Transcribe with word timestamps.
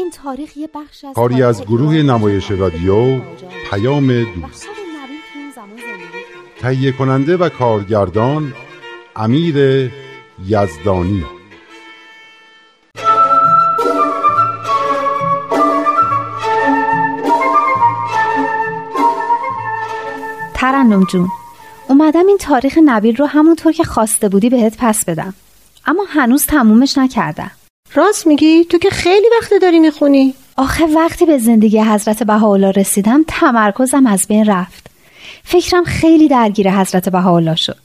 این 0.00 0.10
تاریخ 0.10 0.56
یه 0.56 0.68
بخش 0.74 1.04
از 1.04 1.14
کاری 1.14 1.42
از 1.42 1.62
گروه 1.62 1.94
نمایش 1.94 2.50
رادیو 2.50 3.20
پیام 3.70 4.24
دوست. 4.24 4.68
تهیه 6.60 6.92
کننده 6.92 7.36
و 7.36 7.48
کارگردان 7.48 8.54
امیر 9.16 9.56
یزدانی. 10.46 11.24
ترنم 20.54 21.04
جون 21.04 21.28
اومدم 21.88 22.26
این 22.26 22.38
تاریخ 22.38 22.78
نبیل 22.84 23.16
رو 23.16 23.26
همونطور 23.26 23.72
که 23.72 23.84
خواسته 23.84 24.28
بودی 24.28 24.50
بهت 24.50 24.76
پس 24.78 25.04
بدم. 25.04 25.34
اما 25.86 26.04
هنوز 26.08 26.46
تمومش 26.46 26.98
نکردم. 26.98 27.50
راست 27.94 28.26
میگی؟ 28.26 28.64
تو 28.64 28.78
که 28.78 28.90
خیلی 28.90 29.26
وقت 29.40 29.52
داری 29.62 29.78
می‌خونی. 29.78 30.34
آخه 30.56 30.86
وقتی 30.86 31.26
به 31.26 31.38
زندگی 31.38 31.80
حضرت 31.80 32.22
بهاءالله 32.22 32.70
رسیدم 32.70 33.24
تمرکزم 33.28 34.06
از 34.06 34.26
بین 34.28 34.46
رفت. 34.46 34.86
فکرم 35.44 35.84
خیلی 35.84 36.28
درگیر 36.28 36.70
حضرت 36.70 37.08
بهاءالله 37.08 37.56
شد. 37.56 37.76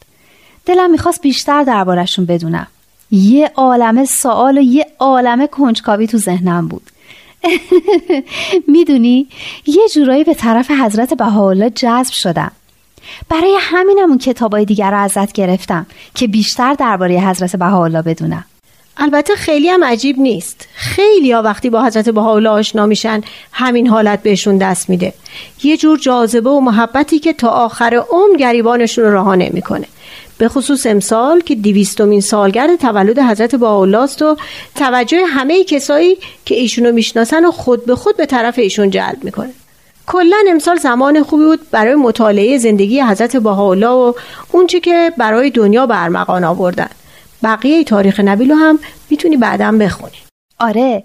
دلم 0.65 0.91
می‌خواست 0.91 1.21
بیشتر 1.21 1.63
دربارشون 1.63 2.25
بدونم. 2.25 2.67
یه 3.11 3.51
عالمه 3.55 4.05
سوال 4.05 4.57
و 4.57 4.61
یه 4.61 4.85
عالمه 4.99 5.47
کنجکاوی 5.47 6.07
تو 6.07 6.17
ذهنم 6.17 6.67
بود. 6.67 6.89
می‌دونی 8.67 9.27
یه 9.65 9.89
جورایی 9.93 10.23
به 10.23 10.33
طرف 10.33 10.71
حضرت 10.71 11.13
بهاءالله 11.13 11.69
جذب 11.69 12.13
شدم. 12.13 12.51
برای 13.29 13.57
همینم 13.59 14.09
اون 14.09 14.17
کتابای 14.17 14.65
دیگر 14.65 14.91
رو 14.91 14.97
ازت 14.97 15.31
گرفتم 15.31 15.85
که 16.15 16.27
بیشتر 16.27 16.73
درباره 16.73 17.19
حضرت 17.19 17.55
بهاءالله 17.55 18.01
بدونم. 18.01 18.45
البته 18.97 19.35
خیلی 19.35 19.69
هم 19.69 19.83
عجیب 19.83 20.19
نیست. 20.19 20.67
خیلی 20.73 21.31
ها 21.31 21.41
وقتی 21.41 21.69
با 21.69 21.83
حضرت 21.83 22.09
بهاءالله 22.09 22.49
آشنا 22.49 22.85
میشن 22.85 23.21
همین 23.51 23.87
حالت 23.87 24.23
بهشون 24.23 24.57
دست 24.57 24.89
میده. 24.89 25.13
یه 25.63 25.77
جور 25.77 25.99
جاذبه 25.99 26.49
و 26.49 26.59
محبتی 26.59 27.19
که 27.19 27.33
تا 27.33 27.49
آخر 27.49 28.03
عمر 28.09 28.37
گریبانشون 28.37 29.05
رو 29.05 29.13
رها 29.13 29.35
نمی‌کنه. 29.35 29.85
به 30.37 30.47
خصوص 30.47 30.85
امسال 30.85 31.39
که 31.39 31.55
دیویستمین 31.55 32.21
سالگرد 32.21 32.75
تولد 32.75 33.19
حضرت 33.19 33.55
بهاءالله 33.55 33.97
است 33.97 34.21
و 34.21 34.37
توجه 34.75 35.25
همه 35.25 35.63
کسایی 35.63 36.17
که 36.45 36.55
ایشونو 36.55 36.91
می‌شناسن 36.91 37.45
و 37.45 37.51
خود 37.51 37.85
به 37.85 37.95
خود 37.95 38.17
به 38.17 38.25
طرف 38.25 38.59
ایشون 38.59 38.89
جلب 38.89 39.23
می‌کنه. 39.23 39.53
کلا 40.07 40.37
امسال 40.49 40.77
زمان 40.77 41.23
خوبی 41.23 41.43
بود 41.43 41.71
برای 41.71 41.95
مطالعه 41.95 42.57
زندگی 42.57 43.01
حضرت 43.01 43.37
بهاءالله 43.37 43.87
و 43.87 44.13
اونچه 44.51 44.79
که 44.79 45.11
برای 45.17 45.49
دنیا 45.49 45.85
برمغان 45.85 46.43
آوردن. 46.43 46.89
بقیه 47.43 47.83
تاریخ 47.83 48.19
نبیل 48.19 48.49
رو 48.51 48.55
هم 48.55 48.79
می‌تونی 49.09 49.37
بعدا 49.37 49.71
بخونی. 49.71 50.17
آره. 50.59 51.03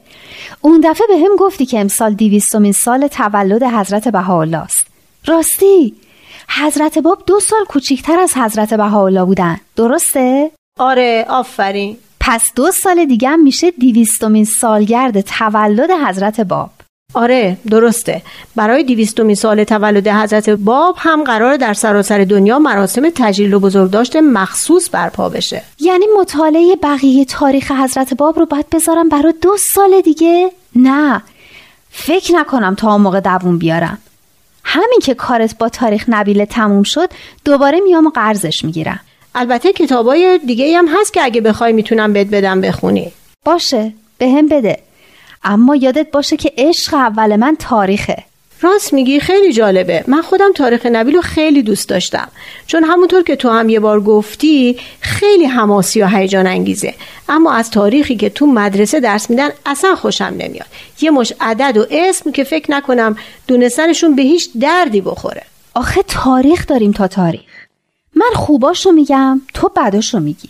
اون 0.61 0.81
دفعه 0.85 1.07
به 1.07 1.17
هم 1.17 1.37
گفتی 1.39 1.67
که 1.67 1.81
امسال 1.81 2.15
دیویستمین 2.15 2.73
سال 2.73 3.07
تولد 3.07 3.63
حضرت 3.63 4.09
بهاءالله 4.09 4.59
است 4.59 4.87
راستی 5.27 5.95
حضرت 6.49 6.99
باب 6.99 7.23
دو 7.27 7.41
سال 7.41 7.65
کوچیکتر 7.69 8.19
از 8.21 8.35
حضرت 8.37 8.75
بهاءالله 8.75 9.25
بودن. 9.25 9.61
درسته؟ 9.77 10.51
آره 10.79 11.27
آفرین. 11.29 11.97
پس 12.21 12.51
دو 12.57 12.71
سال 12.71 13.05
دیگه 13.05 13.29
هم 13.29 13.43
میشه 13.43 13.71
دیویستمین 13.71 14.45
سالگرد 14.45 15.21
تولد 15.21 15.91
حضرت 15.91 16.41
باب. 16.41 16.71
آره 17.15 17.57
درسته. 17.71 18.23
برای 18.57 18.85
دیویستمین 18.85 19.35
سال 19.37 19.65
تولد 19.65 20.09
حضرت 20.09 20.51
باب 20.51 20.97
هم 20.99 21.25
قرار 21.25 21.57
در 21.57 21.75
سراسر 21.75 22.25
دنیا 22.25 22.59
مراسم 22.59 23.11
تجلیل 23.15 23.55
و 23.55 23.61
بزرگداشت 23.61 24.17
مخصوص 24.17 24.89
برپا 24.93 25.29
بشه. 25.29 25.63
یعنی 25.81 26.05
مطالعه 26.21 26.77
بقیه 26.83 27.25
تاریخ 27.25 27.71
حضرت 27.71 28.15
باب 28.15 28.39
رو 28.39 28.47
باید 28.47 28.71
بذارم 28.71 29.09
برای 29.09 29.35
دو 29.43 29.57
سال 29.75 30.01
دیگه؟ 30.01 30.51
نه. 30.77 31.23
فکر 31.91 32.35
نکنم 32.35 32.75
تا 32.75 32.93
اون 32.93 33.01
موقع 33.01 33.21
دووم 33.21 33.59
بیارم 33.59 33.99
همین 34.65 34.99
که 35.03 35.15
کارت 35.15 35.59
با 35.59 35.69
تاریخ 35.69 36.05
نبیله 36.09 36.47
تموم 36.47 36.83
شد 36.83 37.11
دوباره 37.45 37.81
میام 37.81 38.07
و 38.07 38.11
قرضش 38.11 38.65
می‌گیرم. 38.65 39.01
البته 39.35 39.73
کتابای 39.73 40.41
دیگه 40.47 40.79
هم 40.79 40.89
هست 41.01 41.13
که 41.13 41.23
اگه 41.23 41.41
بخوای 41.41 41.73
می‌تونم 41.73 42.13
بهت 42.13 42.27
بدم 42.27 42.61
بخونی. 42.61 43.13
باشه. 43.45 43.93
به 44.19 44.29
هم 44.29 44.49
بده. 44.49 44.79
اما 45.45 45.77
یادت 45.77 46.11
باشه 46.11 46.37
که 46.37 46.53
عشق 46.59 46.95
اول 46.95 47.37
من 47.37 47.57
تاریخه. 47.59 48.25
راست 48.63 48.93
میگی 48.93 49.21
خیلی 49.21 49.53
جالبه. 49.53 50.05
من 50.07 50.23
خودم 50.23 50.53
تاریخ 50.53 50.87
نبیل 50.87 51.15
رو 51.15 51.21
خیلی 51.21 51.63
دوست 51.63 51.89
داشتم. 51.89 52.29
چون 52.67 52.85
همونطور 52.85 53.23
که 53.23 53.37
تو 53.37 53.51
هم 53.51 53.69
یه 53.69 53.81
بار 53.81 54.01
گفتی 54.01 54.79
خیلی 55.01 55.45
حماسی 55.45 56.03
و 56.03 56.07
هیجان 56.07 56.47
انگیزه. 56.47 56.95
اما 57.29 57.53
از 57.53 57.71
تاریخی 57.71 58.17
که 58.17 58.31
تو 58.31 58.47
مدرسه 58.47 59.01
درس 59.01 59.31
میدن 59.31 59.49
اصلا 59.67 59.95
خوشم 59.95 60.35
نمیاد. 60.39 60.67
یه 61.01 61.11
مش 61.11 61.33
عدد 61.41 61.77
و 61.77 61.87
اسم 61.91 62.33
که 62.33 62.45
فکر 62.45 62.71
نکنم 62.71 63.17
دونستنشون 63.47 64.17
به 64.17 64.23
هیچ 64.23 64.51
دردی 64.61 65.01
بخوره. 65.01 65.43
آخه 65.75 66.03
تاریخ 66.09 66.67
داریم 66.67 66.93
تا 66.93 67.09
تاریخ. 67.09 67.41
من 68.15 68.31
خوباشو 68.35 68.91
میگم 68.91 69.41
تو 69.55 69.71
بداشو 69.77 70.21
میگی. 70.21 70.49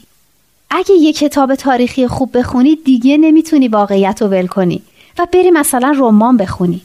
اگه 0.71 0.95
یه 0.95 1.13
کتاب 1.13 1.55
تاریخی 1.55 2.07
خوب 2.07 2.39
بخونی 2.39 2.77
دیگه 2.85 3.17
نمی‌تونی 3.17 3.69
واقعیت 3.69 4.23
رو 4.23 4.29
ول 4.29 4.47
کنی 4.47 4.83
و 5.19 5.27
بری 5.33 5.51
مثلا 5.51 5.95
رمان 5.97 6.37
بخونی. 6.37 6.83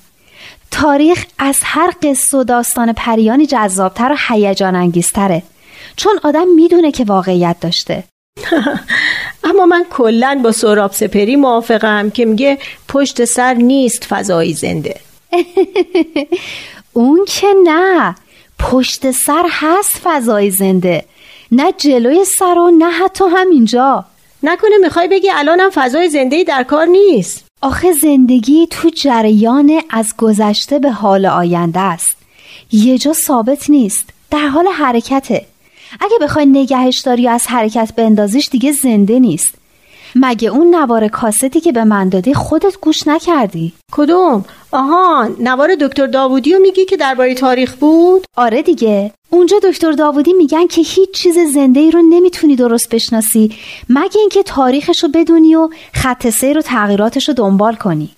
تاریخ 0.71 1.25
از 1.39 1.59
هر 1.63 1.93
قصه 2.03 2.37
و 2.37 2.43
داستان 2.43 2.93
پریانی 2.93 3.45
جذابتر 3.45 4.11
و 4.11 4.15
هیجان 4.27 4.75
انگیزتره 4.75 5.43
چون 5.95 6.19
آدم 6.23 6.47
می‌دونه 6.47 6.91
که 6.91 7.03
واقعیت 7.03 7.55
داشته. 7.61 8.03
اما 9.43 9.65
من 9.65 9.85
کلا 9.89 10.39
با 10.43 10.51
سراب 10.51 10.91
سپری 10.91 11.35
موافقم 11.35 12.09
که 12.09 12.25
میگه 12.25 12.57
پشت 12.87 13.25
سر 13.25 13.53
نیست 13.53 14.03
فضایی 14.03 14.53
زنده. 14.53 14.99
اون 16.93 17.25
که 17.25 17.47
نه. 17.63 18.15
پشت 18.59 19.11
سر 19.11 19.45
هست 19.49 19.97
فضای 20.03 20.51
زنده. 20.51 21.05
نه 21.51 21.71
جلوی 21.71 22.25
سر 22.25 22.57
و 22.57 22.71
نه 22.71 22.91
حتی 22.91 23.23
همینجا. 23.31 24.05
نکنه 24.43 24.77
می‌خوای 24.81 25.07
بگی 25.07 25.29
الانم 25.29 25.69
فضای 25.69 26.09
زنده 26.09 26.43
در 26.43 26.63
کار 26.63 26.85
نیست؟ 26.85 27.45
آخه 27.61 27.91
زندگی 27.91 28.67
تو 28.67 28.89
جریان 28.89 29.81
از 29.89 30.13
گذشته 30.17 30.79
به 30.79 30.91
حال 30.91 31.25
آینده 31.25 31.79
است. 31.79 32.17
یه 32.71 32.97
جا 32.97 33.13
ثابت 33.13 33.69
نیست. 33.69 34.09
در 34.31 34.47
حال 34.47 34.67
حرکته. 34.67 35.45
اگه 35.99 36.15
بخوای 36.21 36.45
نگهش 36.45 36.99
داری 36.99 37.27
و 37.27 37.29
از 37.29 37.47
حرکت 37.47 37.93
بندازیش 37.95 38.49
دیگه 38.49 38.71
زنده 38.71 39.19
نیست. 39.19 39.53
مگه 40.15 40.49
اون 40.49 40.75
نوار 40.75 41.07
کاستی 41.07 41.61
که 41.61 41.71
به 41.71 41.83
من 41.83 42.09
دادی 42.09 42.33
خودت 42.33 42.79
گوش 42.81 43.07
نکردی؟ 43.07 43.73
کدوم؟ 43.91 44.45
آهان 44.71 45.35
نوار 45.39 45.75
دکتر 45.75 46.07
داوودی 46.07 46.53
رو 46.53 46.59
میگی 46.59 46.85
که 46.85 46.97
درباره 46.97 47.33
تاریخ 47.33 47.75
بود؟ 47.75 48.25
آره 48.37 48.61
دیگه. 48.61 49.11
اونجا 49.29 49.57
دکتر 49.63 49.91
داوودی 49.91 50.33
میگن 50.33 50.67
که 50.67 50.81
هیچ 50.81 51.11
چیز 51.11 51.37
زنده 51.53 51.79
ای 51.79 51.91
رو 51.91 52.01
نمی‌تونی 52.09 52.55
درست 52.55 52.89
بشناسی 52.89 53.55
مگه 53.89 54.19
اینکه 54.19 54.43
تاریخش 54.43 55.03
رو 55.03 55.09
بدونی 55.13 55.55
و 55.55 55.69
خط 55.93 56.29
سیر 56.29 56.57
و 56.57 56.61
تغییراتش 56.61 57.27
رو 57.27 57.33
دنبال 57.33 57.75
کنی. 57.75 58.09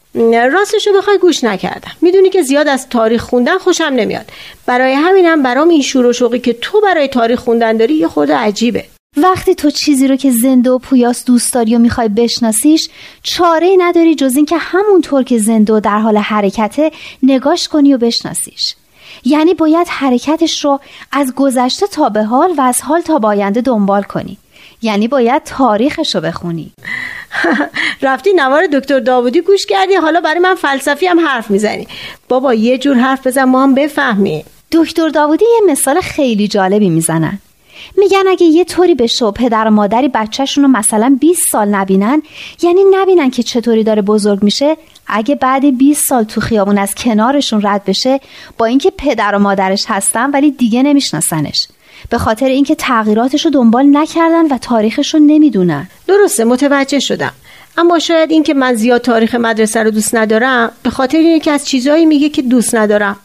راستش 0.51 0.87
رو 0.87 0.93
بخوای 0.97 1.17
گوش 1.17 1.43
نکردم. 1.43 1.91
می‌دونی 2.01 2.29
که 2.29 2.41
زیاد 2.41 2.67
از 2.67 2.89
تاریخ 2.89 3.23
خوندن 3.23 3.57
خوشم 3.57 3.83
نمیاد. 3.83 4.25
برای 4.65 4.93
همینم 4.93 5.43
برام 5.43 5.69
این 5.69 5.81
شور 5.81 6.05
و 6.05 6.13
شوقی 6.13 6.39
که 6.39 6.53
تو 6.53 6.81
برای 6.81 7.07
تاریخ 7.07 7.39
خوندن 7.39 7.77
داری 7.77 7.93
یه 7.93 8.07
خورده 8.07 8.35
عجیبه. 8.35 8.85
وقتی 9.17 9.55
تو 9.55 9.71
چیزی 9.71 10.07
رو 10.07 10.15
که 10.15 10.31
زنده 10.31 10.71
و 10.71 10.77
پویاس 10.77 11.25
دوست 11.25 11.53
داری 11.53 11.75
و 11.75 11.79
می‌خوای 11.79 12.09
بشناسیش 12.09 12.89
چاره 13.23 13.75
نداری 13.77 14.15
جز 14.15 14.35
اینکه 14.35 14.57
همونطور 14.57 15.23
که 15.23 15.37
زنده 15.37 15.73
و 15.73 15.79
در 15.79 15.99
حال 15.99 16.17
حرکته 16.17 16.91
نگاش 17.23 17.67
کنی 17.67 17.93
و 17.93 17.97
بشناسیش. 17.97 18.75
یعنی 19.25 19.53
باید 19.53 19.87
حرکتش 19.87 20.65
رو 20.65 20.79
از 21.11 21.33
گذشته 21.35 21.87
تا 21.87 22.09
به 22.09 22.23
حال 22.23 22.53
و 22.57 22.61
از 22.61 22.81
حال 22.81 23.01
تا 23.01 23.19
به 23.19 23.27
آینده 23.27 23.61
دنبال 23.61 24.03
کنی. 24.03 24.37
یعنی 24.81 25.07
باید 25.07 25.43
تاریخش 25.43 26.15
رو 26.15 26.21
بخونی. 26.21 26.71
رفتی 28.01 28.33
نوار 28.33 28.67
دکتر 28.73 28.99
داوودی 28.99 29.41
گوش 29.41 29.65
کردی 29.65 29.95
حالا 29.95 30.21
برای 30.21 30.39
من 30.39 30.55
فلسفی 30.55 31.07
هم 31.07 31.19
حرف 31.19 31.51
می‌زنی. 31.51 31.87
بابا 32.29 32.53
یه 32.53 32.77
جور 32.77 32.97
حرف 32.97 33.27
بزن 33.27 33.43
ما 33.43 33.63
هم 33.63 33.73
بفهمیم. 33.73 34.45
دکتر 34.71 35.09
داوودی 35.09 35.45
یه 35.45 35.71
مثال 35.71 36.01
خیلی 36.01 36.47
جالبی 36.47 36.89
می‌زنن. 36.89 37.39
میگن 37.97 38.27
اگه 38.27 38.45
یه 38.45 38.63
طوری 38.63 38.95
بشه 38.95 39.31
پدر 39.31 39.67
و 39.67 39.71
مادری 39.71 40.07
بچهشون 40.07 40.63
رو 40.63 40.69
مثلا 40.69 41.17
20 41.19 41.49
سال 41.49 41.67
نبینن 41.67 42.21
یعنی 42.61 42.81
نبینن 42.91 43.29
که 43.29 43.43
چطوری 43.43 43.83
داره 43.83 44.01
بزرگ 44.01 44.43
میشه 44.43 44.77
اگه 45.07 45.35
بعد 45.35 45.77
20 45.77 46.05
سال 46.05 46.23
تو 46.23 46.41
خیابون 46.41 46.77
از 46.77 46.95
کنارشون 46.95 47.61
رد 47.63 47.85
بشه 47.85 48.19
با 48.57 48.65
اینکه 48.65 48.91
پدر 48.97 49.35
و 49.35 49.39
مادرش 49.39 49.85
هستن 49.87 50.31
ولی 50.31 50.51
دیگه 50.51 50.83
نمیشناسنش. 50.83 51.67
به 52.09 52.17
خاطر 52.17 52.45
اینکه 52.45 52.75
تغییراتش 52.75 53.45
رو 53.45 53.51
دنبال 53.51 53.97
نکردن 53.97 54.47
و 54.47 54.57
تاریخش 54.57 55.13
رو 55.13 55.19
نمی‌دونن. 55.19 55.89
درسته 56.07 56.43
متوجه 56.43 56.99
شدم. 56.99 57.33
اما 57.77 57.99
شاید 57.99 58.31
اینکه 58.31 58.53
من 58.53 58.73
زیاد 58.73 59.01
تاریخ 59.01 59.35
مدرسه 59.35 59.83
رو 59.83 59.91
دوست 59.91 60.15
ندارم 60.15 60.71
به 60.83 60.89
خاطر 60.89 61.17
اینکه 61.17 61.51
از 61.51 61.67
چیزهایی 61.67 62.05
میگه 62.05 62.29
که 62.29 62.41
دوست 62.41 62.75
ندارم. 62.75 63.15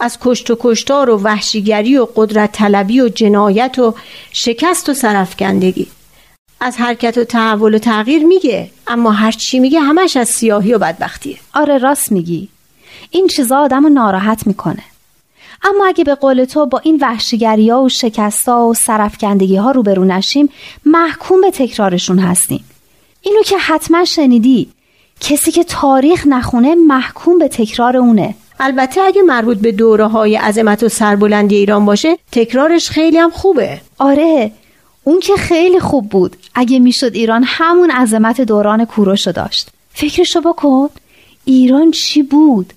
از 0.00 0.18
کشت 0.20 0.50
و 0.50 0.56
کشتار 0.60 1.10
و 1.10 1.16
وحشیگری 1.22 1.96
و 1.96 2.06
قدرت 2.16 2.52
طلبی 2.52 3.00
و 3.00 3.08
جنایت 3.08 3.78
و 3.78 3.94
شکست 4.32 4.88
و 4.88 4.94
سرفکندگی 4.94 5.86
از 6.60 6.76
حرکت 6.76 7.18
و 7.18 7.24
تحول 7.24 7.74
و 7.74 7.78
تغییر 7.78 8.24
میگه 8.24 8.70
اما 8.86 9.10
هر 9.10 9.32
چی 9.32 9.60
میگه 9.60 9.80
همش 9.80 10.16
از 10.16 10.28
سیاهی 10.28 10.74
و 10.74 10.78
بدبختیه. 10.78 11.36
آره 11.54 11.78
راست 11.78 12.12
میگی. 12.12 12.48
این 13.10 13.26
چیزا 13.26 13.58
آدم 13.58 13.82
رو 13.82 13.88
ناراحت 13.88 14.46
می‌کنه. 14.46 14.82
اما 15.62 15.86
اگه 15.86 16.04
به 16.04 16.14
قول 16.14 16.44
تو 16.44 16.66
با 16.66 16.78
این 16.78 16.98
وحشیگری 17.00 17.70
ها 17.70 17.82
و 17.82 17.88
شکست 17.88 18.48
ها 18.48 18.68
و 18.68 18.74
سرفکندگی 18.74 19.56
ها 19.56 19.70
روبرو 19.70 20.04
نشیم 20.04 20.48
محکوم 20.86 21.40
به 21.40 21.50
تکرارشون 21.50 22.18
هستیم. 22.18 22.64
اینو 23.22 23.42
که 23.42 23.58
حتما 23.58 24.04
شنیدی. 24.04 24.68
کسی 25.20 25.52
که 25.52 25.64
تاریخ 25.64 26.26
نخونه 26.26 26.74
محکوم 26.74 27.38
به 27.38 27.48
تکرار 27.48 27.96
اونه. 27.96 28.34
البته 28.60 29.00
اگه 29.00 29.22
مربوط 29.22 29.58
به 29.58 29.72
دوره 29.72 30.06
های 30.06 30.36
عظمت 30.36 30.82
و 30.82 30.88
سربلندی 30.88 31.56
ایران 31.56 31.84
باشه 31.84 32.18
تکرارش 32.32 32.90
خیلی 32.90 33.18
هم 33.18 33.30
خوبه. 33.30 33.80
آره 33.98 34.52
اون 35.04 35.20
که 35.20 35.36
خیلی 35.36 35.80
خوب 35.80 36.08
بود 36.08 36.36
اگه 36.54 36.78
می‌شد 36.78 37.10
ایران 37.14 37.44
همون 37.46 37.90
عظمت 37.90 38.40
دوران 38.40 38.84
کوروش 38.84 39.28
داشت. 39.28 39.68
فکرشو 39.92 40.40
بکن 40.40 40.88
ایران 41.44 41.90
چی 41.90 42.22
بود؟ 42.22 42.72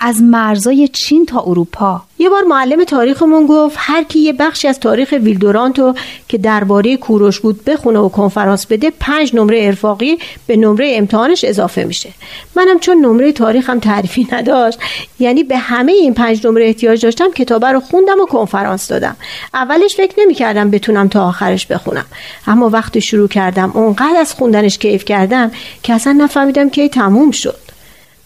از 0.00 0.22
مرزای 0.22 0.88
چین 0.88 1.26
تا 1.26 1.40
اروپا. 1.40 2.02
یه 2.24 2.30
بار 2.30 2.42
معلم 2.42 2.84
تاریخمون 2.84 3.46
گفت 3.46 3.76
هر 3.78 4.02
کی 4.02 4.18
یه 4.18 4.32
بخشی 4.32 4.68
از 4.68 4.80
تاریخ 4.80 5.14
ویلدورانتو 5.22 5.94
که 6.28 6.38
درباره 6.38 6.96
کوروش 6.96 7.40
بود 7.40 7.64
بخونه 7.64 7.98
و 7.98 8.08
کنفرانس 8.08 8.66
بده 8.66 8.92
پنج 9.00 9.34
نمره 9.34 9.62
ارفاقی 9.62 10.18
به 10.46 10.56
نمره 10.56 10.92
امتحانش 10.96 11.44
اضافه 11.44 11.84
میشه. 11.84 12.10
منم 12.56 12.78
چون 12.78 12.98
نمره 12.98 13.32
تاریخم 13.32 13.78
تعریفی 13.78 14.28
نداشت 14.32 14.78
یعنی 15.18 15.42
به 15.42 15.58
همه 15.58 15.92
این 15.92 16.14
پنج 16.14 16.46
نمره 16.46 16.66
احتیاج 16.66 17.02
داشتم 17.02 17.30
کتابه 17.30 17.72
رو 17.72 17.80
خوندم 17.80 18.20
و 18.20 18.26
کنفرانس 18.26 18.88
دادم. 18.88 19.16
اولش 19.54 19.96
فکر 19.96 20.14
نمی‌کردم 20.18 20.70
بتونم 20.70 21.08
تا 21.08 21.28
آخرش 21.28 21.66
بخونم. 21.66 22.04
اما 22.46 22.68
وقتی 22.68 23.00
شروع 23.00 23.28
کردم 23.28 23.70
اونقدر 23.74 24.16
از 24.20 24.34
خوندنش 24.34 24.78
کیف 24.78 25.04
کردم 25.04 25.50
که 25.82 25.92
اصلا 25.92 26.12
نفهمیدم 26.12 26.70
کی 26.70 26.88
تموم 26.88 27.30
شد. 27.30 27.63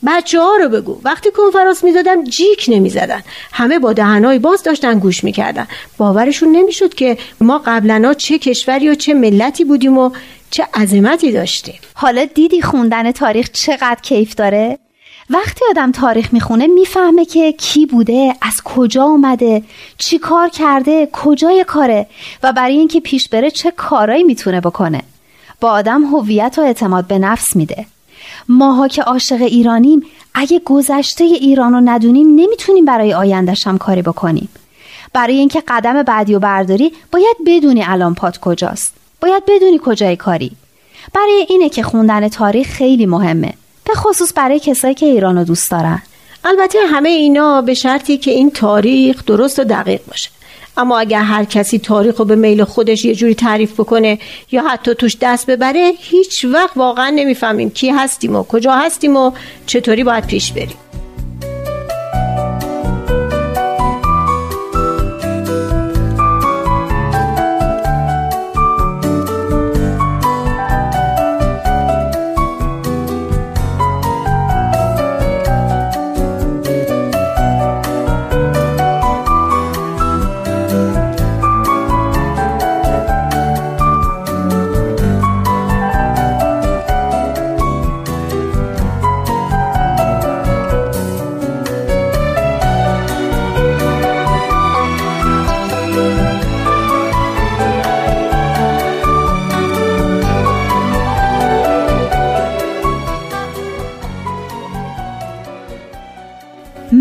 بچه 0.07 0.41
ها 0.41 0.57
رو 0.57 0.69
بگو. 0.69 1.01
وقتی 1.05 1.31
کنفرانس 1.31 1.85
می‌دادم 1.85 2.25
جیک 2.25 2.65
نمی‌زدن. 2.69 3.23
همه 3.53 3.79
با 3.79 3.93
دهنهای 3.93 4.39
باز 4.39 4.63
داشتن 4.63 4.99
گوش 4.99 5.25
می‌کردن. 5.25 5.69
باورشون 5.99 6.53
نمی‌شد 6.53 6.95
که 6.95 7.19
ما 7.41 7.63
قبلا 7.67 8.15
چه 8.15 8.39
کشوری 8.39 8.89
و 8.89 8.95
چه 8.95 9.15
ملتی 9.15 9.65
بودیم 9.65 9.99
و 9.99 10.11
چه 10.51 10.67
عظمتی 10.75 11.33
داشتیم. 11.33 11.79
حالا 11.95 12.25
دیدی 12.25 12.63
خوندن 12.63 13.13
تاریخ 13.13 13.51
چقدر 13.53 13.99
کیف 14.03 14.35
داره؟ 14.35 14.79
وقتی 15.31 15.61
آدم 15.71 15.93
تاریخ 15.93 16.33
می‌خونه 16.33 16.67
می‌فهمه 16.67 17.25
که 17.25 17.53
کی 17.53 17.87
بوده 17.87 18.35
از 18.43 18.55
کجا 18.65 19.03
اومده 19.03 19.63
چی 19.99 20.19
کار 20.19 20.49
کرده 20.49 21.09
کجای 21.13 21.65
کاره 21.67 22.07
و 22.43 22.53
برای 22.53 22.77
اینکه 22.77 23.01
پیش 23.01 23.29
بره 23.29 23.51
چه 23.51 23.71
کارایی 23.71 24.23
می‌تونه 24.23 24.61
بکنه. 24.61 25.03
با 25.61 25.71
آدم 25.71 26.05
هویت 26.05 26.55
و 26.59 26.61
اعتماد 26.61 27.07
به 27.07 27.19
نفس 27.19 27.57
میده. 27.57 27.87
ماها 28.49 28.89
که 28.89 29.03
عاشق 29.03 29.43
ایرانیم 29.43 30.03
اگه 30.35 30.61
گذشته 30.65 31.25
ایران 31.25 31.73
رو 31.73 31.81
ندونیم 31.85 32.27
نمی‌تونیم 32.27 32.85
برای 32.85 33.15
آیندهش 33.15 33.67
هم 33.67 33.79
کاری 33.79 34.03
بکنیم. 34.03 34.49
برای 35.13 35.37
اینکه 35.37 35.63
قدم 35.69 36.03
بعدی 36.03 36.35
و 36.35 36.39
برداری 36.39 36.93
باید 37.13 37.37
بدونی 37.47 37.85
الان 37.85 38.15
پات 38.15 38.39
کجاست. 38.39 38.95
باید 39.21 39.43
بدونی 39.47 39.81
کجای 39.85 40.17
کاری. 40.17 40.53
برای 41.15 41.47
اینه 41.49 41.69
که 41.69 41.83
خوندن 41.83 42.29
تاریخ 42.29 42.69
خیلی 42.69 43.07
مهمه. 43.07 43.55
به 43.85 43.95
خصوص 43.95 44.33
برای 44.37 44.61
کسایی 44.61 44.95
که 44.95 45.07
ایران 45.07 45.39
رو 45.39 45.45
دوست 45.45 45.71
دارن. 45.71 46.03
البته 46.45 46.79
همه 46.93 47.09
اینا 47.09 47.63
به 47.63 47.75
شرطی 47.75 48.19
که 48.19 48.31
این 48.31 48.51
تاریخ 48.51 49.25
درست 49.25 49.59
و 49.59 49.65
دقیق 49.65 50.01
باشه. 50.09 50.31
اما 50.79 50.99
اگر 50.99 51.23
هر 51.23 51.45
کسی 51.45 51.79
تاریخ 51.79 52.17
رو 52.17 52.25
به 52.25 52.37
میل 52.37 52.65
خودش 52.65 53.05
یه 53.05 53.15
جوری 53.15 53.35
تعریف 53.35 53.81
بکنه 53.81 54.19
یا 54.53 54.63
حتی 54.69 54.95
توش 54.95 55.17
دست 55.21 55.51
ببره 55.51 55.93
هیچ 55.99 56.45
وقت 56.45 56.77
واقعا 56.77 57.11
نمی‌فهمیم 57.11 57.71
کی 57.71 57.91
هستیم 57.91 58.37
و 58.37 58.43
کجا 58.43 58.73
هستیم 58.73 59.17
و 59.17 59.33
چطوری 59.67 60.05
باید 60.05 60.27
پیش 60.27 60.53
بریم. 60.53 60.88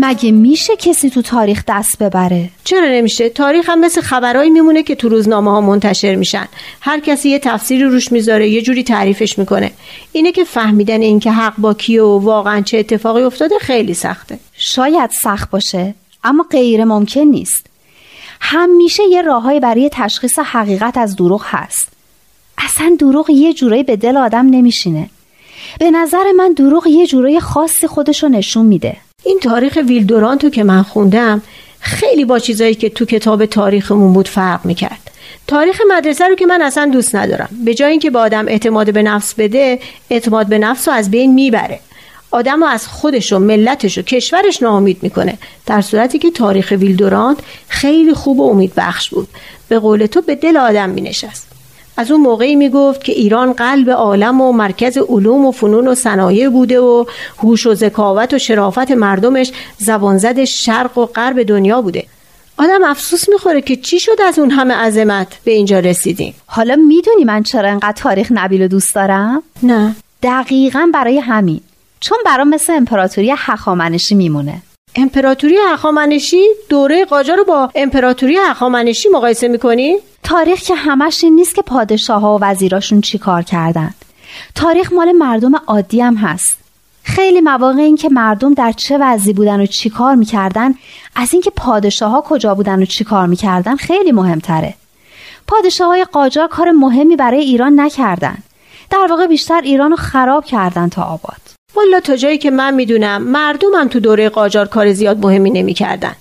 مگه 0.08 0.32
میشه 0.32 0.76
کسی 0.76 1.10
تو 1.10 1.22
تاریخ 1.22 1.64
دست 1.68 1.98
ببره؟ 1.98 2.50
چرا 2.64 2.88
نمیشه؟ 2.88 3.28
تاریخ 3.28 3.68
هم 3.68 3.80
مثل 3.80 4.00
خبرایی 4.00 4.50
میمونه 4.50 4.82
که 4.82 4.94
تو 4.94 5.08
روزنامه 5.08 5.50
ها 5.50 5.60
منتشر 5.60 6.14
میشن. 6.14 6.48
هر 6.80 7.00
کسی 7.00 7.28
یه 7.28 7.38
تفسیری 7.38 7.84
روش 7.84 8.12
می‌ذاره 8.12 8.48
یه 8.48 8.62
جوری 8.62 8.82
تعریفش 8.82 9.38
می‌کنه. 9.38 9.70
اینه 10.12 10.32
که 10.32 10.44
فهمیدن 10.44 11.00
اینکه 11.00 11.30
حق 11.30 11.54
با 11.58 11.74
کیه 11.74 12.02
و 12.02 12.18
واقعا 12.18 12.60
چه 12.60 12.78
اتفاقی 12.78 13.22
افتاده 13.22 13.58
خیلی 13.58 13.94
سخته. 13.94 14.38
شاید 14.52 15.10
سخت 15.10 15.50
باشه 15.50 15.94
اما 16.24 16.46
غیر 16.50 16.84
ممکن 16.84 17.20
نیست. 17.20 17.66
همیشه 18.40 19.02
یه 19.10 19.22
راههایی 19.22 19.60
برای 19.60 19.90
تشخیص 19.92 20.38
حقیقت 20.38 20.98
از 20.98 21.16
دروغ 21.16 21.42
هست. 21.44 21.88
اصلا 22.58 22.96
دروغ 22.98 23.30
یه 23.30 23.52
جورایی 23.52 23.82
به 23.82 23.96
دل 23.96 24.16
آدم 24.16 24.46
نمیشینه. 24.46 25.10
به 25.80 25.90
نظر 25.90 26.32
من 26.36 26.52
دروغ 26.52 26.86
یه 26.86 27.06
جورایی 27.06 27.40
خاصی 27.40 27.86
خودشو 27.86 28.28
نشون 28.28 28.66
میده. 28.66 28.96
این 29.28 29.38
تاریخ 29.38 29.78
ویلدورانتو 29.86 30.50
که 30.50 30.64
من 30.64 30.82
خوندم 30.82 31.42
خیلی 31.80 32.24
با 32.24 32.38
چیزایی 32.38 32.74
که 32.74 32.88
تو 32.88 33.04
کتاب 33.04 33.46
تاریخمون 33.46 34.12
بود 34.12 34.28
فرق 34.28 34.66
می‌کرد. 34.66 35.10
تاریخ 35.46 35.80
مدرسه 35.88 36.28
رو 36.28 36.34
که 36.34 36.46
من 36.46 36.62
اصلا 36.62 36.90
دوست 36.92 37.14
ندارم. 37.14 37.48
به 37.64 37.74
جای 37.74 37.90
اینکه 37.90 38.10
به 38.10 38.18
آدم 38.18 38.48
اعتماد 38.48 38.92
به 38.92 39.02
نفس 39.02 39.34
بده 39.34 39.78
اعتماد 40.10 40.46
به 40.46 40.58
نفس 40.58 40.88
رو 40.88 40.94
از 40.94 41.10
بین 41.10 41.34
می‌بره. 41.34 41.80
آدم 42.30 42.62
از 42.62 42.86
خودش 42.86 43.32
و 43.32 43.38
ملتش 43.38 43.98
و 43.98 44.02
کشورش 44.02 44.62
ناامید 44.62 44.98
می‌کنه. 45.02 45.38
در 45.66 45.80
صورتی 45.80 46.18
که 46.18 46.30
تاریخ 46.30 46.74
ویلدورانت 46.78 47.38
خیلی 47.68 48.14
خوب 48.14 48.40
و 48.40 48.50
امید 48.50 48.72
بخش 48.76 49.10
بود. 49.10 49.28
به 49.68 49.78
قول 49.78 50.06
تو 50.06 50.20
به 50.20 50.34
دل 50.34 50.56
آدم 50.56 50.90
مینشست. 50.90 51.48
از 51.98 52.10
اون 52.10 52.20
موقعی 52.20 52.56
می‌گفت 52.56 53.04
که 53.04 53.12
ایران 53.12 53.52
قلب 53.52 53.90
عالم 53.90 54.40
و 54.40 54.52
مرکز 54.52 54.98
علوم 54.98 55.46
و 55.46 55.52
فنون 55.52 55.88
و 55.88 55.94
صنایع 55.94 56.48
بوده 56.48 56.80
و 56.80 57.04
هوش 57.38 57.66
و 57.66 57.74
ذکاوت 57.74 58.34
و 58.34 58.38
شرافت 58.38 58.90
مردمش 58.90 59.52
زبانزد 59.78 60.44
شرق 60.44 60.98
و 60.98 61.06
غرب 61.06 61.42
دنیا 61.42 61.82
بوده. 61.82 62.04
آدم 62.58 62.84
افسوس 62.84 63.28
می‌خوره 63.28 63.62
که 63.62 63.76
چی 63.76 64.00
شد 64.00 64.20
از 64.26 64.38
اون 64.38 64.50
همه 64.50 64.74
عظمت 64.74 65.26
به 65.44 65.50
اینجا 65.50 65.78
رسیدیم. 65.78 66.34
حالا 66.46 66.76
می‌دونی 66.76 67.24
من 67.24 67.42
چرا 67.42 67.68
انقدر 67.70 67.92
تاریخ 67.92 68.28
نبیل 68.30 68.68
دوست 68.68 68.94
دارم؟ 68.94 69.42
نه. 69.62 69.96
دقیقا 70.22 70.90
برای 70.94 71.18
همین. 71.18 71.60
چون 72.00 72.18
برام 72.24 72.48
مثل 72.48 72.72
امپراتوری 72.72 73.34
هخامنشی 73.36 74.14
میمونه. 74.14 74.62
امپراتوری 75.00 75.56
هخامنشی 75.72 76.42
دوره 76.68 77.04
قاجار 77.04 77.36
رو 77.36 77.44
با 77.44 77.70
امپراتوری 77.74 78.36
هخامنشی 78.36 79.08
مقایسه 79.08 79.48
می‌کنی؟ 79.48 79.96
تاریخ 80.22 80.60
که 80.60 80.74
همش 80.74 81.24
این 81.24 81.34
نیست 81.34 81.54
که 81.54 81.62
پادشاه 81.62 82.20
ها 82.20 82.36
و 82.36 82.40
وزیراشون 82.42 83.00
چی 83.00 83.18
کار 83.18 83.42
کردن. 83.42 83.94
تاریخ 84.54 84.92
مال 84.92 85.12
مردم 85.12 85.52
عادی 85.66 86.00
هم 86.00 86.14
هست. 86.14 86.58
خیلی 87.02 87.40
مواقع 87.40 87.78
این 87.78 87.96
که 87.96 88.08
مردم 88.08 88.54
در 88.54 88.72
چه 88.72 88.98
وضعی 89.00 89.32
بودن 89.32 89.60
و 89.60 89.66
چی 89.66 89.90
کار 89.90 90.14
می‌کردن 90.14 90.74
از 91.16 91.32
اینکه 91.32 91.50
پادشاه 91.50 92.10
ها 92.10 92.20
کجا 92.20 92.54
بودن 92.54 92.82
و 92.82 92.84
چی 92.84 93.04
کار 93.04 93.26
می‌کردن 93.26 93.76
خیلی 93.76 94.12
مهمتره. 94.12 94.74
پادشاه 95.46 95.88
های 95.88 96.04
قاجار 96.12 96.48
کار 96.48 96.70
مهمی 96.70 97.16
برای 97.16 97.40
ایران 97.40 97.80
نکردن. 97.80 98.38
در 98.90 99.06
واقع 99.10 99.26
بیشتر 99.26 99.60
ایران 99.60 99.90
رو 99.90 99.96
خراب 99.96 100.44
کردن 100.44 100.88
تا 100.88 101.02
آباد. 101.02 101.47
والا 101.74 102.00
تا 102.00 102.16
جایی 102.16 102.38
که 102.38 102.50
من 102.50 102.74
می‌دونم 102.74 103.22
مردمم 103.22 103.88
تو 103.88 104.00
دوره 104.00 104.28
قاجار 104.28 104.68
کار 104.68 104.92
زیاد 104.92 105.18
مهمی 105.18 105.50
نمی‌کردن 105.50 106.12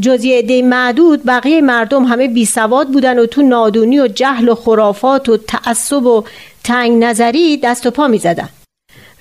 جز 0.00 0.24
یه 0.24 0.38
عده 0.38 0.62
معدود 0.62 1.26
بقیه 1.26 1.60
مردم 1.60 2.04
همه 2.04 2.28
بی 2.28 2.44
سواد 2.44 2.88
بودن 2.88 3.18
و 3.18 3.26
تو 3.26 3.42
نادونی 3.42 4.00
و 4.00 4.08
جهل 4.08 4.48
و 4.48 4.54
خرافات 4.54 5.28
و 5.28 5.36
تعصب 5.36 6.06
و 6.06 6.24
تنگ 6.64 7.04
نظری 7.04 7.56
دست 7.56 7.86
و 7.86 7.90
پا 7.90 8.08
می 8.08 8.18
زدن. 8.18 8.48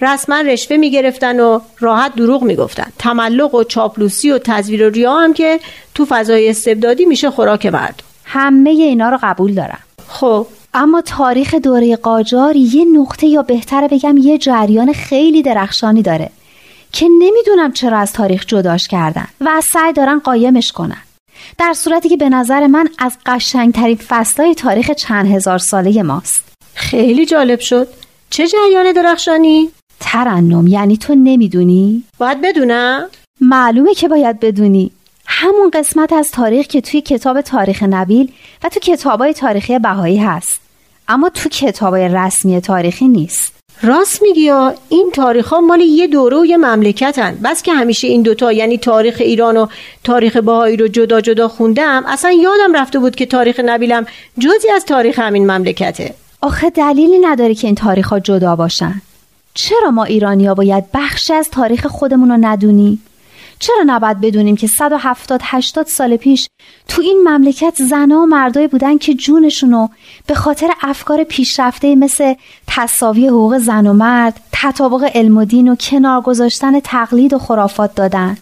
رسما 0.02 0.42
رشوه 0.42 0.78
می 0.78 0.92
گرفتن 0.92 1.40
و 1.40 1.60
راحت 1.80 2.16
دروغ 2.16 2.44
می 2.44 2.56
گفتن. 2.56 2.88
تملق 3.00 3.56
و 3.56 3.64
چاپلوسی 3.64 4.32
و 4.32 4.38
تزویر 4.38 4.88
و 4.88 4.90
ریا 4.90 5.16
هم 5.16 5.34
که 5.34 5.60
تو 5.96 6.06
فضای 6.10 6.50
استبدادی 6.50 7.06
میشه 7.06 7.32
خوراک 7.32 7.66
مردم. 7.66 8.04
همه 8.26 8.70
اینا 8.70 9.10
رو 9.10 9.20
قبول 9.24 9.54
دارم. 9.54 9.80
خب 10.08 10.48
اما 10.74 11.02
تاریخ 11.02 11.56
دوره 11.56 11.96
قاجار 11.96 12.56
یه 12.56 12.86
نقطه 12.86 13.28
یا 13.28 13.42
بهتره 13.42 13.88
بگم 13.88 14.18
یه 14.18 14.38
جریان 14.38 14.94
خیلی 14.94 15.42
درخشانی 15.42 16.02
داره 16.02 16.30
که 16.92 17.08
نمی‌دونم 17.20 17.72
چرا 17.72 17.98
از 17.98 18.14
تاریخ 18.14 18.46
جداش 18.46 18.88
کردن 18.88 19.28
و 19.42 19.50
از 19.50 19.66
سعی 19.66 19.94
دارن 19.94 20.20
قایمش 20.20 20.72
کنن 20.72 21.02
در 21.58 21.74
صورتی 21.74 22.10
که 22.10 22.18
به 22.18 22.30
نظر 22.30 22.68
من 22.68 22.90
از 22.98 23.18
قشنگترین 23.26 23.96
فصلهای 23.96 24.56
تاریخ 24.56 24.92
چند 24.92 25.32
هزار 25.32 25.58
ساله 25.58 26.04
ماست 26.04 26.44
خیلی 26.74 27.26
جالب 27.26 27.60
شد 27.60 27.88
چه 28.30 28.48
جریان 28.48 28.92
درخشانی؟ 28.92 29.70
ترنم 30.00 30.68
یعنی 30.68 30.98
تو 30.98 31.16
نمی‌دونی؟ 31.16 32.04
باید 32.18 32.42
بدونم؟ 32.42 33.10
معلومه 33.42 33.94
که 33.94 34.08
باید 34.08 34.40
بدونی 34.40 34.92
همون 35.26 35.70
قسمت 35.74 36.14
از 36.14 36.32
تاریخ 36.32 36.68
که 36.68 36.82
توی 36.82 37.02
کتاب 37.02 37.42
تاریخ 37.42 37.84
نبیل 37.84 38.32
و 38.64 38.70
تو 38.70 38.80
کتابای 38.80 39.34
تاریخی 39.34 39.80
بهایی 39.80 40.18
هست 40.18 40.63
اما 41.08 41.30
تو 41.30 41.50
کتابای 41.50 42.08
رسمی 42.08 42.62
تاریخی 42.62 43.08
نیست. 43.08 43.54
راست 43.82 44.22
میگی 44.22 44.42
یا 44.42 44.74
این 44.90 45.12
تاریخ 45.14 45.48
ها 45.48 45.62
مال 45.62 45.82
یه 45.82 46.08
دوره 46.08 46.38
و 46.38 46.46
یه 46.46 46.58
مملکتن. 46.58 47.38
بس 47.44 47.64
که 47.64 47.74
همیشه 47.74 48.08
این 48.08 48.22
دوتا 48.22 48.52
یعنی 48.52 48.78
تاریخ 48.78 49.18
ایران 49.20 49.58
و 49.58 49.68
تاریخ 50.04 50.38
بهایی 50.38 50.78
رو 50.78 50.88
جدا 50.88 51.22
جدا 51.22 51.48
خوندم 51.48 52.04
اصلا 52.08 52.32
یادم 52.32 52.74
رفته 52.76 53.00
بود 53.00 53.16
که 53.16 53.26
تاریخ 53.26 53.60
نبیلم 53.66 54.06
جزی 54.40 54.70
از 54.70 54.86
تاریخ 54.86 55.20
همین 55.20 55.52
مملکته. 55.52 56.14
آخه 56.42 56.70
دلیلی 56.70 57.20
نداره 57.20 57.56
که 57.56 57.68
این 57.68 57.76
تاریخ 57.76 58.08
ها 58.08 58.20
جدا 58.20 58.56
باشن. 58.56 59.02
چرا 59.54 59.92
ما 59.92 60.04
ایرانیا 60.04 60.54
باید 60.54 60.84
بخشی 60.94 61.34
از 61.34 61.50
تاریخ 61.50 61.88
خودمون 61.88 62.30
رو 62.30 62.38
ندونیم؟ 62.42 63.04
چرا 63.64 63.84
نباید 63.86 64.22
بدونیم 64.22 64.56
که 64.56 64.68
170 64.68 65.42
80 65.44 65.88
سال 65.88 66.18
پیش 66.18 66.48
تو 66.88 67.02
این 67.02 67.22
مملکت 67.28 67.76
زنها 67.84 68.22
و 68.22 68.26
مردایی 68.26 68.68
بودن 68.68 68.98
که 68.98 69.14
جونشونو 69.14 69.88
به 70.28 70.36
خاطر 70.36 70.70
افکار 70.82 71.24
پیشرفته 71.24 71.96
مثل 71.96 72.34
تصاوی 72.68 73.28
حقوق 73.28 73.58
زن 73.58 73.88
و 73.88 73.94
مرد، 73.94 74.40
تطابق 74.52 75.12
علم 75.14 75.38
و 75.38 75.46
دین 75.46 75.68
و 75.68 75.76
کنار 75.76 76.22
گذاشتن 76.22 76.80
تقلید 76.80 77.34
و 77.34 77.40
خرافات 77.40 77.96
دادن؟ 77.96 78.38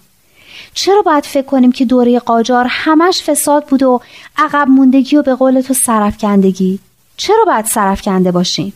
چرا 0.74 1.02
باید 1.02 1.24
فکر 1.24 1.46
کنیم 1.46 1.72
که 1.72 1.86
دوره 1.86 2.20
قاجار 2.20 2.66
همش 2.70 3.24
فساد 3.24 3.66
بود 3.66 3.84
و 3.84 4.02
عقب 4.38 4.68
موندگی 4.68 5.16
و 5.16 5.22
به 5.22 5.36
قول 5.36 5.62
تو 5.62 5.74
سرفکندگی؟ 5.74 6.80
چرا 7.18 7.46
باید 7.48 7.66
سرفکنده 7.66 8.32
باشیم؟ 8.32 8.74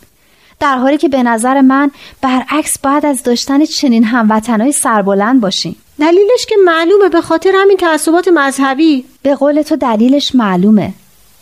در 0.60 0.78
حالی 0.78 0.98
که 0.98 1.10
به 1.10 1.24
نظر 1.24 1.62
من 1.62 1.92
برعکس 2.22 2.80
بعد 2.80 3.06
از 3.06 3.24
داشتن 3.24 3.66
چنین 3.66 4.04
هموطنهای 4.04 4.72
سربلند 4.72 5.42
باشیم 5.42 5.76
دلیلش 6.00 6.46
که 6.50 6.56
معلومه 6.66 7.10
به 7.10 7.22
خاطر 7.22 7.52
همین 7.56 7.78
تعصبات 7.78 8.28
مذهبی. 8.28 9.06
به 9.22 9.36
قول 9.36 9.62
تو 9.62 9.76
دلیلش 9.76 10.36
معلومه 10.36 10.94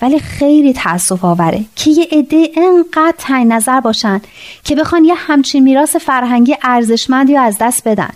ولی 0.01 0.19
خیلی 0.19 0.74
تاسف 0.74 1.25
آوره 1.25 1.65
که 1.75 1.89
یه 1.89 2.07
عده 2.12 2.50
انقدر 2.57 3.13
تنگ 3.17 3.48
نظر 3.53 3.79
باشن 3.79 4.22
که 4.63 4.75
بخوان 4.75 5.05
یه 5.05 5.13
همچین 5.13 5.63
میراث 5.63 5.95
فرهنگی 5.95 6.55
ارزشمندی 6.63 7.33
رو 7.33 7.41
از 7.41 7.57
دست 7.62 7.88
بدن 7.88 8.10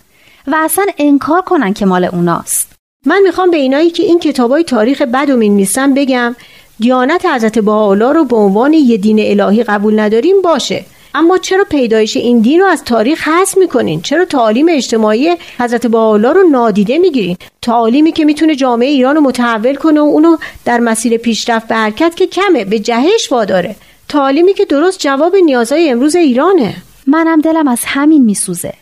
و 0.47 0.55
اصلا 0.57 0.85
انکار 0.97 1.41
کنن 1.41 1.73
که 1.73 1.85
مال 1.85 2.05
اوناست. 2.05 2.71
من 3.05 3.21
می‌خوام 3.23 3.51
به 3.51 3.57
اینایی 3.57 3.89
که 3.89 4.03
این 4.03 4.19
کتابای 4.19 4.63
تاریخ 4.63 5.01
بد 5.01 5.29
و 5.29 5.37
می‌نویسن 5.37 5.93
بگم 5.93 6.35
دیانت 6.79 7.25
حضرت 7.25 7.59
بهاءالله 7.59 8.13
رو 8.13 8.25
به 8.25 8.35
عنوان 8.35 8.73
یه 8.73 8.97
دین 8.97 9.19
الهی 9.19 9.63
قبول 9.63 9.99
نداریم 9.99 10.41
باشه. 10.41 10.85
اما 11.17 11.37
چرا 11.37 11.63
پیدایش 11.63 12.17
این 12.17 12.39
دین 12.39 12.59
رو 12.59 12.65
از 12.65 12.83
تاریخ 12.83 13.27
حذف 13.27 13.57
می‌کنین؟ 13.57 14.01
چرا 14.01 14.25
تعالیم 14.25 14.65
اجتماعی 14.69 15.35
حضرت 15.59 15.87
بهاءالله 15.87 16.33
رو 16.33 16.49
نادیده 16.49 16.97
می‌گیرین؟ 16.97 17.37
تعالیمی 17.61 18.11
که 18.11 18.25
می‌تونه 18.25 18.55
جامعه 18.55 18.87
ایران 18.87 19.15
رو 19.15 19.21
متحول 19.21 19.75
کنه 19.75 19.99
و 19.99 20.03
اونو 20.03 20.37
در 20.65 20.79
مسیر 20.79 21.17
پیشرفت 21.17 21.67
به 21.67 21.75
حرکت 21.75 22.15
که 22.15 22.27
کمه 22.27 22.65
به 22.65 22.79
جهش 22.79 23.31
واداره. 23.31 23.75
تعالیمی 24.09 24.53
که 24.53 24.65
درست 24.65 24.99
جواب 24.99 25.35
نیازهای 25.35 25.89
امروز 25.89 26.15
ایرانه. 26.15 26.75
منم 27.07 27.41
دلم 27.41 27.67
از 27.67 27.79
همین 27.85 28.23
میسوزه. 28.23 28.73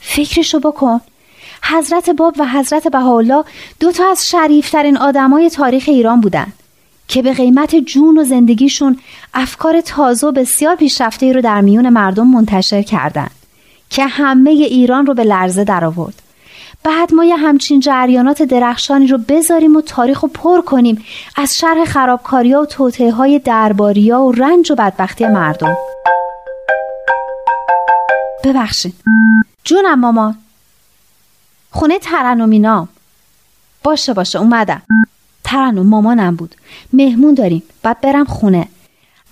فکرشو 0.00 0.60
بکن. 0.60 1.00
حضرت 1.62 2.10
باب 2.10 2.34
و 2.38 2.46
حضرت 2.46 2.88
بهاءالله 2.88 3.44
دو 3.80 3.92
تا 3.92 4.10
از 4.10 4.26
شریفترین 4.26 4.96
آدمای 4.96 5.50
تاریخ 5.50 5.84
ایران 5.86 6.20
بودن. 6.20 6.52
که 7.12 7.22
به 7.22 7.32
قیمت 7.32 7.76
جون 7.76 8.18
و 8.18 8.24
زندگیشون 8.24 8.98
افکار 9.34 9.80
تازه 9.80 10.26
و 10.26 10.32
بسیار 10.32 10.76
پیشرفته 10.76 11.32
رو 11.32 11.40
در 11.40 11.60
میون 11.60 11.88
مردم 11.88 12.26
منتشر 12.26 12.82
کردند 12.82 13.30
که 13.90 14.06
همه 14.06 14.50
ایران 14.50 15.06
رو 15.06 15.14
به 15.14 15.24
لرزه 15.24 15.64
درآورد. 15.64 16.22
بعد 16.84 17.14
ما 17.14 17.24
یه 17.24 17.36
همچین 17.36 17.80
جریانات 17.80 18.42
درخشانی 18.42 19.06
رو 19.06 19.18
بذاریم 19.18 19.76
و 19.76 19.80
تاریخ 19.80 20.20
رو 20.20 20.28
پر 20.28 20.60
کنیم 20.60 21.04
از 21.36 21.58
شرح 21.58 21.84
خرابکاری 21.84 22.54
و 22.54 22.64
توطعه 22.64 23.10
های 23.10 23.38
درباری 23.38 24.10
و 24.10 24.30
رنج 24.30 24.72
و 24.72 24.74
بدبختی 24.74 25.26
مردم. 25.26 25.76
ببخشید. 28.44 28.94
جونم 29.64 30.00
مامان. 30.00 30.38
خونه 31.70 31.98
ترنمینام 31.98 32.88
باشه 33.82 34.14
باشه. 34.14 34.38
اومدم. 34.38 34.82
ترنم 35.52 35.86
مامانم 35.86 36.36
بود. 36.36 36.54
مهمون 36.92 37.34
داریم. 37.34 37.62
بعد 37.82 38.00
برم 38.00 38.24
خونه. 38.24 38.68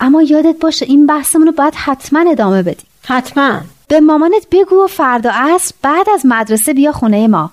اما 0.01 0.23
یادت 0.23 0.57
باشه 0.61 0.87
این 0.87 1.07
بحثمون 1.07 1.47
رو 1.47 1.53
باید 1.53 1.75
حتما 1.75 2.31
ادامه 2.31 2.63
بدیم. 2.63 2.87
حتما. 3.05 3.61
به 3.89 4.01
مامانت 4.01 4.47
بگو 4.51 4.85
و 4.85 4.87
فردا 4.87 5.31
عصر 5.35 5.75
بعد 5.83 6.07
از 6.15 6.27
مدرسه 6.27 6.75
بیا 6.75 6.93
خونه 6.93 7.29
ما. 7.29 7.51